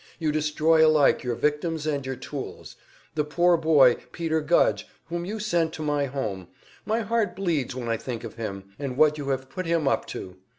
You 0.17 0.31
destroy 0.31 0.83
alike 0.83 1.21
your 1.21 1.35
victims 1.35 1.85
and 1.85 2.03
your 2.03 2.15
tools. 2.15 2.75
The 3.13 3.23
poor 3.23 3.55
boy, 3.55 3.97
Peter 4.11 4.41
Gudge, 4.41 4.87
whom 5.09 5.25
you 5.25 5.39
sent 5.39 5.73
to 5.73 5.83
my 5.83 6.05
home 6.05 6.47
my 6.87 7.01
heart 7.01 7.35
bleeds 7.35 7.75
when 7.75 7.87
I 7.87 7.97
think 7.97 8.23
of 8.23 8.33
him, 8.33 8.71
and 8.79 8.97
what 8.97 9.19
you 9.19 9.29
have 9.29 9.47
put 9.51 9.67
him 9.67 9.87
up 9.87 10.07
to! 10.07 10.37